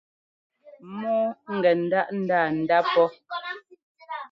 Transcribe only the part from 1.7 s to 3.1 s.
ńdáʼ ńdanda pɔ́.